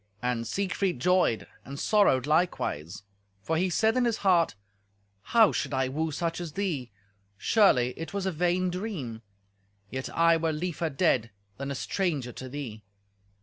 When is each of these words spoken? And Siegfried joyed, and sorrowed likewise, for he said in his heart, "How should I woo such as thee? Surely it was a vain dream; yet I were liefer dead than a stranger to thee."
And 0.23 0.47
Siegfried 0.47 0.99
joyed, 0.99 1.45
and 1.63 1.79
sorrowed 1.79 2.25
likewise, 2.25 3.03
for 3.43 3.55
he 3.55 3.69
said 3.69 3.95
in 3.95 4.05
his 4.05 4.17
heart, 4.25 4.55
"How 5.21 5.51
should 5.51 5.75
I 5.75 5.89
woo 5.89 6.09
such 6.11 6.41
as 6.41 6.53
thee? 6.53 6.89
Surely 7.37 7.89
it 7.95 8.11
was 8.11 8.25
a 8.25 8.31
vain 8.31 8.71
dream; 8.71 9.21
yet 9.91 10.09
I 10.09 10.37
were 10.37 10.53
liefer 10.53 10.89
dead 10.89 11.29
than 11.57 11.69
a 11.69 11.75
stranger 11.75 12.31
to 12.31 12.49
thee." 12.49 12.81